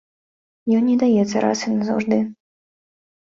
Ён 0.77 0.87
не 0.91 0.95
даецца 1.03 1.43
раз 1.45 1.59
і 1.67 1.73
назаўжды. 1.75 2.19